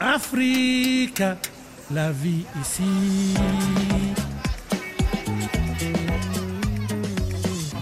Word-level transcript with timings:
Afrique, 0.00 1.24
la 1.90 2.12
vie 2.12 2.44
ici. 2.60 3.34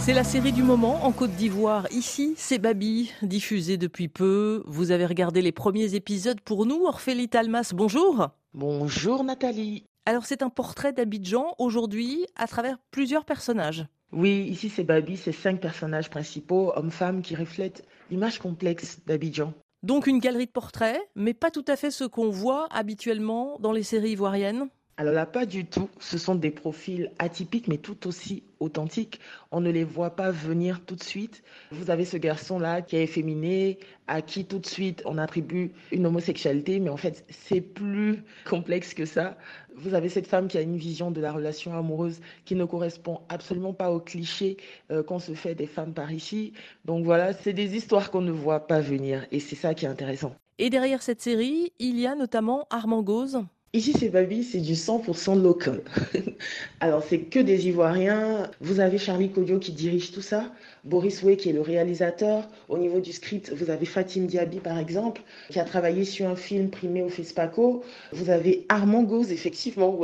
C'est 0.00 0.12
la 0.12 0.24
série 0.24 0.50
du 0.50 0.64
moment 0.64 1.04
en 1.04 1.12
Côte 1.12 1.30
d'Ivoire. 1.30 1.86
Ici, 1.92 2.34
c'est 2.36 2.58
Babi, 2.58 3.12
diffusée 3.22 3.76
depuis 3.76 4.08
peu. 4.08 4.64
Vous 4.66 4.90
avez 4.90 5.06
regardé 5.06 5.40
les 5.40 5.52
premiers 5.52 5.94
épisodes 5.94 6.40
pour 6.40 6.66
nous. 6.66 6.84
Orphélie 6.84 7.28
Talmas, 7.28 7.70
bonjour. 7.72 8.30
Bonjour 8.54 9.22
Nathalie. 9.22 9.84
Alors 10.04 10.26
c'est 10.26 10.42
un 10.42 10.50
portrait 10.50 10.92
d'Abidjan 10.92 11.54
aujourd'hui 11.58 12.26
à 12.34 12.48
travers 12.48 12.78
plusieurs 12.90 13.24
personnages. 13.24 13.86
Oui, 14.12 14.48
ici 14.50 14.68
c'est 14.68 14.82
Babi, 14.82 15.16
c'est 15.16 15.30
cinq 15.30 15.60
personnages 15.60 16.10
principaux, 16.10 16.72
hommes-femmes, 16.74 17.22
qui 17.22 17.36
reflètent 17.36 17.84
l'image 18.10 18.40
complexe 18.40 18.98
d'Abidjan. 19.06 19.54
Donc 19.82 20.06
une 20.06 20.18
galerie 20.18 20.46
de 20.46 20.50
portraits, 20.50 21.00
mais 21.14 21.34
pas 21.34 21.50
tout 21.50 21.64
à 21.66 21.76
fait 21.76 21.90
ce 21.90 22.04
qu'on 22.04 22.30
voit 22.30 22.66
habituellement 22.70 23.58
dans 23.60 23.72
les 23.72 23.82
séries 23.82 24.12
ivoiriennes. 24.12 24.68
Alors 25.00 25.14
là, 25.14 25.24
pas 25.24 25.46
du 25.46 25.64
tout. 25.64 25.88
Ce 25.98 26.18
sont 26.18 26.34
des 26.34 26.50
profils 26.50 27.10
atypiques, 27.18 27.68
mais 27.68 27.78
tout 27.78 28.06
aussi 28.06 28.42
authentiques. 28.58 29.18
On 29.50 29.62
ne 29.62 29.70
les 29.70 29.82
voit 29.82 30.10
pas 30.10 30.30
venir 30.30 30.84
tout 30.84 30.94
de 30.94 31.02
suite. 31.02 31.42
Vous 31.72 31.90
avez 31.90 32.04
ce 32.04 32.18
garçon-là 32.18 32.82
qui 32.82 32.96
est 32.96 33.02
efféminé, 33.02 33.78
à 34.08 34.20
qui 34.20 34.44
tout 34.44 34.58
de 34.58 34.66
suite 34.66 35.00
on 35.06 35.16
attribue 35.16 35.72
une 35.90 36.04
homosexualité, 36.04 36.80
mais 36.80 36.90
en 36.90 36.98
fait, 36.98 37.24
c'est 37.30 37.62
plus 37.62 38.22
complexe 38.44 38.92
que 38.92 39.06
ça. 39.06 39.38
Vous 39.74 39.94
avez 39.94 40.10
cette 40.10 40.26
femme 40.26 40.48
qui 40.48 40.58
a 40.58 40.60
une 40.60 40.76
vision 40.76 41.10
de 41.10 41.22
la 41.22 41.32
relation 41.32 41.74
amoureuse 41.74 42.20
qui 42.44 42.54
ne 42.54 42.66
correspond 42.66 43.22
absolument 43.30 43.72
pas 43.72 43.90
aux 43.90 44.00
clichés 44.00 44.58
euh, 44.90 45.02
qu'on 45.02 45.18
se 45.18 45.32
fait 45.32 45.54
des 45.54 45.66
femmes 45.66 45.94
par 45.94 46.12
ici. 46.12 46.52
Donc 46.84 47.06
voilà, 47.06 47.32
c'est 47.32 47.54
des 47.54 47.74
histoires 47.74 48.10
qu'on 48.10 48.20
ne 48.20 48.32
voit 48.32 48.66
pas 48.66 48.80
venir, 48.80 49.26
et 49.32 49.40
c'est 49.40 49.56
ça 49.56 49.72
qui 49.72 49.86
est 49.86 49.88
intéressant. 49.88 50.34
Et 50.58 50.68
derrière 50.68 51.00
cette 51.00 51.22
série, 51.22 51.72
il 51.78 51.98
y 51.98 52.06
a 52.06 52.14
notamment 52.14 52.66
Armand 52.68 53.00
Gauze. 53.00 53.40
Ici, 53.72 53.92
c'est 53.96 54.08
Babi, 54.08 54.42
c'est 54.42 54.58
du 54.58 54.72
100% 54.72 55.40
local. 55.40 55.82
Alors, 56.80 57.04
c'est 57.04 57.20
que 57.20 57.38
des 57.38 57.68
Ivoiriens. 57.68 58.50
Vous 58.60 58.80
avez 58.80 58.98
Charlie 58.98 59.30
Kodio 59.30 59.60
qui 59.60 59.70
dirige 59.70 60.10
tout 60.10 60.22
ça, 60.22 60.50
Boris 60.82 61.22
Way 61.22 61.36
qui 61.36 61.50
est 61.50 61.52
le 61.52 61.60
réalisateur. 61.60 62.48
Au 62.68 62.78
niveau 62.78 62.98
du 62.98 63.12
script, 63.12 63.52
vous 63.52 63.70
avez 63.70 63.86
Fatim 63.86 64.26
Diaby, 64.26 64.58
par 64.58 64.76
exemple, 64.76 65.22
qui 65.50 65.60
a 65.60 65.64
travaillé 65.64 66.04
sur 66.04 66.26
un 66.26 66.34
film 66.34 66.68
primé 66.68 67.00
au 67.02 67.08
FESPACO. 67.08 67.84
Vous 68.10 68.30
avez 68.30 68.66
Armand 68.68 69.04
Gauze, 69.04 69.30
effectivement. 69.30 69.96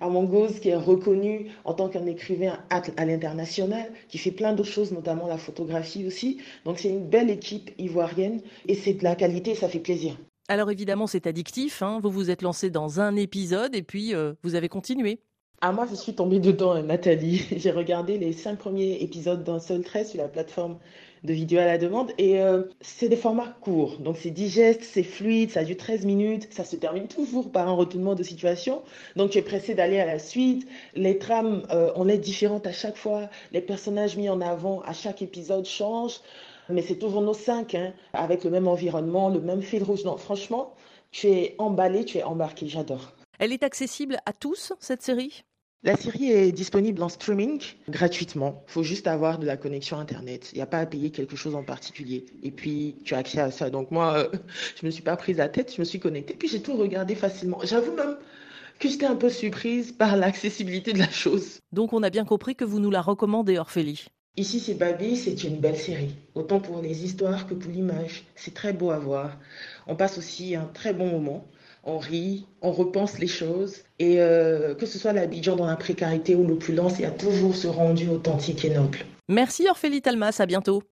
Armand 0.00 0.22
Gauze 0.22 0.60
qui 0.60 0.68
est 0.68 0.76
reconnu 0.76 1.50
en 1.64 1.74
tant 1.74 1.88
qu'un 1.88 2.06
écrivain 2.06 2.60
à 2.70 3.04
l'international, 3.04 3.90
qui 4.08 4.18
fait 4.18 4.30
plein 4.30 4.52
d'autres 4.52 4.70
choses, 4.70 4.92
notamment 4.92 5.26
la 5.26 5.36
photographie 5.36 6.06
aussi. 6.06 6.38
Donc, 6.64 6.78
c'est 6.78 6.90
une 6.90 7.08
belle 7.08 7.30
équipe 7.30 7.72
ivoirienne 7.76 8.40
et 8.68 8.76
c'est 8.76 8.92
de 8.94 9.02
la 9.02 9.16
qualité, 9.16 9.56
ça 9.56 9.68
fait 9.68 9.80
plaisir. 9.80 10.16
Alors 10.50 10.68
évidemment, 10.72 11.06
c'est 11.06 11.28
addictif. 11.28 11.80
Hein. 11.80 12.00
Vous 12.02 12.10
vous 12.10 12.28
êtes 12.28 12.42
lancé 12.42 12.70
dans 12.70 12.98
un 12.98 13.14
épisode 13.14 13.76
et 13.76 13.84
puis 13.84 14.16
euh, 14.16 14.34
vous 14.42 14.56
avez 14.56 14.68
continué. 14.68 15.22
Ah, 15.62 15.72
moi, 15.72 15.86
je 15.90 15.94
suis 15.94 16.14
tombée 16.14 16.38
dedans, 16.38 16.72
hein, 16.72 16.82
Nathalie. 16.82 17.44
J'ai 17.56 17.70
regardé 17.70 18.16
les 18.16 18.32
cinq 18.32 18.58
premiers 18.58 19.02
épisodes 19.02 19.44
d'un 19.44 19.60
seul 19.60 19.82
trait 19.84 20.04
sur 20.06 20.16
la 20.16 20.26
plateforme 20.26 20.78
de 21.22 21.34
vidéo 21.34 21.58
à 21.58 21.66
la 21.66 21.76
demande. 21.76 22.12
Et 22.16 22.40
euh, 22.40 22.62
c'est 22.80 23.10
des 23.10 23.16
formats 23.16 23.54
courts. 23.60 23.98
Donc, 23.98 24.16
c'est 24.16 24.30
digeste, 24.30 24.82
c'est 24.82 25.02
fluide, 25.02 25.50
ça 25.50 25.62
dure 25.62 25.76
13 25.76 26.06
minutes. 26.06 26.48
Ça 26.50 26.64
se 26.64 26.76
termine 26.76 27.08
toujours 27.08 27.52
par 27.52 27.68
un 27.68 27.72
retournement 27.72 28.14
de 28.14 28.22
situation. 28.22 28.80
Donc, 29.16 29.32
tu 29.32 29.38
es 29.38 29.42
pressé 29.42 29.74
d'aller 29.74 30.00
à 30.00 30.06
la 30.06 30.18
suite. 30.18 30.66
Les 30.94 31.18
trames, 31.18 31.62
euh, 31.70 31.92
on 31.94 32.08
est 32.08 32.16
différentes 32.16 32.66
à 32.66 32.72
chaque 32.72 32.96
fois. 32.96 33.28
Les 33.52 33.60
personnages 33.60 34.16
mis 34.16 34.30
en 34.30 34.40
avant 34.40 34.80
à 34.86 34.94
chaque 34.94 35.20
épisode 35.20 35.66
changent 35.66 36.20
mais 36.72 36.82
c'est 36.82 36.98
toujours 37.00 37.20
nos 37.20 37.34
cinq, 37.34 37.74
hein, 37.74 37.92
avec 38.12 38.44
le 38.44 38.50
même 38.50 38.68
environnement, 38.68 39.28
le 39.28 39.40
même 39.40 39.60
fil 39.60 39.82
rouge. 39.82 40.04
Non, 40.04 40.16
franchement, 40.16 40.72
tu 41.10 41.26
es 41.26 41.56
emballé, 41.58 42.04
tu 42.04 42.18
es 42.18 42.22
embarqué, 42.22 42.68
j'adore. 42.68 43.12
Elle 43.40 43.52
est 43.52 43.64
accessible 43.64 44.18
à 44.24 44.32
tous, 44.32 44.72
cette 44.78 45.02
série? 45.02 45.42
La 45.82 45.96
série 45.96 46.30
est 46.30 46.52
disponible 46.52 47.02
en 47.02 47.08
streaming 47.08 47.62
gratuitement. 47.88 48.62
Il 48.68 48.72
faut 48.72 48.82
juste 48.82 49.06
avoir 49.06 49.38
de 49.38 49.46
la 49.46 49.56
connexion 49.56 49.98
Internet. 49.98 50.50
Il 50.52 50.56
n'y 50.56 50.62
a 50.62 50.66
pas 50.66 50.80
à 50.80 50.86
payer 50.86 51.10
quelque 51.10 51.36
chose 51.36 51.54
en 51.54 51.62
particulier. 51.62 52.26
Et 52.42 52.50
puis, 52.50 52.96
tu 53.04 53.14
as 53.14 53.18
accès 53.18 53.40
à 53.40 53.50
ça. 53.50 53.70
Donc 53.70 53.90
moi, 53.90 54.28
je 54.32 54.38
je 54.80 54.86
me 54.86 54.90
suis 54.90 55.02
pas 55.02 55.16
prise 55.16 55.38
la 55.38 55.48
tête, 55.48 55.72
je 55.74 55.80
me 55.80 55.84
suis 55.84 55.98
connectée. 55.98 56.34
Puis 56.34 56.48
j'ai 56.48 56.60
tout 56.60 56.76
regardé 56.76 57.14
facilement. 57.14 57.60
J'avoue 57.64 57.92
même 57.92 58.16
que 58.78 58.88
j'étais 58.88 59.06
un 59.06 59.16
peu 59.16 59.30
surprise 59.30 59.92
par 59.92 60.16
l'accessibilité 60.16 60.92
de 60.92 60.98
la 60.98 61.10
chose. 61.10 61.60
Donc 61.72 61.92
on 61.92 62.02
a 62.02 62.10
bien 62.10 62.24
compris 62.24 62.54
que 62.54 62.64
vous 62.64 62.80
nous 62.80 62.90
la 62.90 63.00
recommandez, 63.00 63.58
Orphélie. 63.58 64.06
Ici, 64.36 64.60
c'est 64.60 64.74
Babi, 64.74 65.16
c'est 65.16 65.44
une 65.44 65.58
belle 65.58 65.76
série, 65.76 66.14
autant 66.34 66.60
pour 66.60 66.80
les 66.80 67.04
histoires 67.04 67.46
que 67.46 67.54
pour 67.54 67.70
l'image. 67.70 68.24
C'est 68.36 68.54
très 68.54 68.72
beau 68.72 68.90
à 68.90 68.98
voir. 68.98 69.36
On 69.86 69.96
passe 69.96 70.18
aussi 70.18 70.54
un 70.54 70.66
très 70.72 70.94
bon 70.94 71.08
moment. 71.08 71.46
On 71.84 71.98
rit, 71.98 72.46
on 72.62 72.72
repense 72.72 73.18
les 73.18 73.26
choses. 73.26 73.78
Et 73.98 74.20
euh, 74.20 74.74
que 74.74 74.86
ce 74.86 74.98
soit 74.98 75.12
l'Abidjan 75.12 75.56
dans 75.56 75.66
la 75.66 75.76
précarité 75.76 76.34
ou 76.34 76.46
l'opulence, 76.46 76.98
il 76.98 77.02
y 77.02 77.06
a 77.06 77.10
toujours 77.10 77.54
ce 77.54 77.68
rendu 77.68 78.08
authentique 78.08 78.64
et 78.64 78.70
noble. 78.70 78.98
Merci 79.28 79.68
Orphélie 79.68 80.02
Talmas, 80.02 80.36
à 80.40 80.46
bientôt. 80.46 80.82